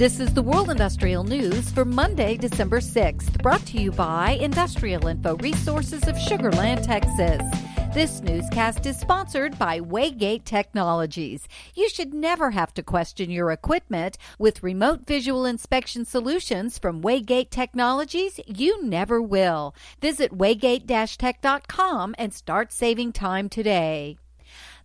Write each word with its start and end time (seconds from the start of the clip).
This 0.00 0.18
is 0.18 0.32
the 0.32 0.40
World 0.40 0.70
Industrial 0.70 1.22
News 1.24 1.70
for 1.72 1.84
Monday, 1.84 2.38
December 2.38 2.80
6th, 2.80 3.42
brought 3.42 3.66
to 3.66 3.78
you 3.78 3.92
by 3.92 4.30
Industrial 4.40 5.06
Info 5.06 5.36
Resources 5.36 6.08
of 6.08 6.18
Sugar 6.18 6.50
Land, 6.52 6.84
Texas. 6.84 7.42
This 7.92 8.22
newscast 8.22 8.86
is 8.86 8.98
sponsored 8.98 9.58
by 9.58 9.78
Waygate 9.78 10.44
Technologies. 10.44 11.46
You 11.74 11.90
should 11.90 12.14
never 12.14 12.52
have 12.52 12.72
to 12.74 12.82
question 12.82 13.30
your 13.30 13.50
equipment. 13.50 14.16
With 14.38 14.62
remote 14.62 15.06
visual 15.06 15.44
inspection 15.44 16.06
solutions 16.06 16.78
from 16.78 17.02
Waygate 17.02 17.50
Technologies, 17.50 18.40
you 18.46 18.82
never 18.82 19.20
will. 19.20 19.74
Visit 20.00 20.32
waygate-tech.com 20.32 22.14
and 22.16 22.32
start 22.32 22.72
saving 22.72 23.12
time 23.12 23.50
today. 23.50 24.16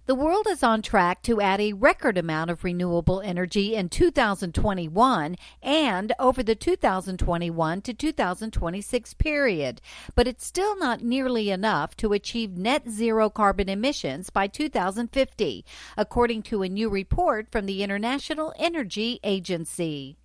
The 0.08 0.14
world 0.14 0.46
is 0.48 0.62
on 0.62 0.84
track 0.84 1.24
to 1.24 1.42
add 1.42 1.60
a 1.60 1.74
record 1.74 2.16
amount 2.16 2.52
of 2.52 2.64
renewable 2.64 3.22
energy 3.22 3.74
in 3.74 3.90
2021 3.90 5.36
and 5.64 6.14
over 6.20 6.44
the 6.44 6.54
2021 6.54 7.82
to 7.82 7.92
2026 7.92 9.14
period, 9.16 9.82
but 10.14 10.28
it's 10.28 10.46
still 10.46 10.78
not 10.78 11.02
nearly 11.02 11.50
enough 11.50 11.98
to 11.98 12.14
achieve 12.14 12.56
net 12.56 12.88
zero 12.88 13.32
carbon 13.32 13.68
emissions 13.68 14.30
by 14.30 14.46
2050, 14.46 15.66
according 15.98 16.44
to 16.44 16.62
a 16.62 16.70
new 16.70 16.88
report 16.88 17.48
from 17.52 17.66
the 17.66 17.82
International 17.82 18.54
Energy 18.60 19.20
Agency. 19.24 20.18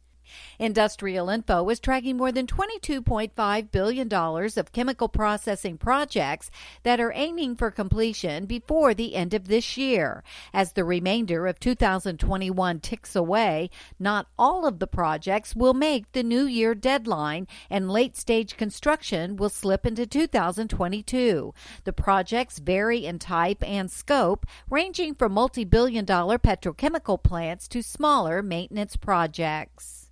Industrial 0.59 1.29
Info 1.29 1.69
is 1.71 1.81
tracking 1.81 2.17
more 2.17 2.33
than 2.33 2.47
$22.5 2.47 3.71
billion 3.71 4.13
of 4.13 4.73
chemical 4.73 5.09
processing 5.09 5.79
projects 5.79 6.51
that 6.83 7.01
are 7.01 7.13
aiming 7.15 7.57
for 7.57 7.71
completion 7.71 8.47
before 8.47 8.95
the 8.95 9.15
end 9.15 9.35
of 9.35 9.49
this 9.49 9.77
year. 9.77 10.23
As 10.53 10.73
the 10.73 10.85
remainder 10.85 11.47
of 11.47 11.61
2021 11.61 12.81
ticks 12.81 13.17
away, 13.17 13.71
not 13.99 14.27
all 14.39 14.67
of 14.67 14.79
the 14.79 14.87
projects 14.87 15.55
will 15.57 15.75
make 15.75 16.13
the 16.13 16.23
new 16.23 16.45
year 16.45 16.75
deadline, 16.75 17.47
and 17.69 17.91
late 17.91 18.17
stage 18.17 18.57
construction 18.57 19.37
will 19.37 19.49
slip 19.49 19.87
into 19.87 20.07
2022. 20.07 21.55
The 21.85 21.93
projects 21.93 22.59
vary 22.59 23.05
in 23.07 23.19
type 23.19 23.63
and 23.67 23.91
scope, 23.91 24.47
ranging 24.69 25.15
from 25.15 25.33
multi 25.33 25.65
billion 25.65 26.05
dollar 26.05 26.39
petrochemical 26.39 27.23
plants 27.23 27.69
to 27.69 27.83
smaller 27.83 28.43
maintenance 28.43 28.97
projects. 28.97 30.11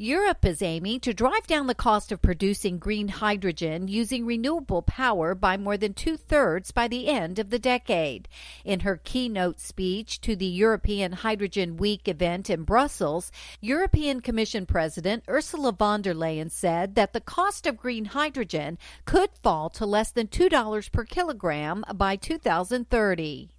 Europe 0.00 0.44
is 0.44 0.62
aiming 0.62 1.00
to 1.00 1.12
drive 1.12 1.44
down 1.48 1.66
the 1.66 1.74
cost 1.74 2.12
of 2.12 2.22
producing 2.22 2.78
green 2.78 3.08
hydrogen 3.08 3.88
using 3.88 4.24
renewable 4.24 4.80
power 4.80 5.34
by 5.34 5.56
more 5.56 5.76
than 5.76 5.92
two 5.92 6.16
thirds 6.16 6.70
by 6.70 6.86
the 6.86 7.08
end 7.08 7.40
of 7.40 7.50
the 7.50 7.58
decade. 7.58 8.28
In 8.64 8.78
her 8.80 9.00
keynote 9.02 9.58
speech 9.58 10.20
to 10.20 10.36
the 10.36 10.46
European 10.46 11.10
Hydrogen 11.10 11.76
Week 11.76 12.06
event 12.06 12.48
in 12.48 12.62
Brussels, 12.62 13.32
European 13.60 14.20
Commission 14.20 14.66
President 14.66 15.24
Ursula 15.28 15.72
von 15.72 16.02
der 16.02 16.14
Leyen 16.14 16.48
said 16.48 16.94
that 16.94 17.12
the 17.12 17.20
cost 17.20 17.66
of 17.66 17.76
green 17.76 18.04
hydrogen 18.04 18.78
could 19.04 19.30
fall 19.42 19.68
to 19.68 19.84
less 19.84 20.12
than 20.12 20.28
$2 20.28 20.92
per 20.92 21.02
kilogram 21.02 21.84
by 21.96 22.14
2030. 22.14 23.50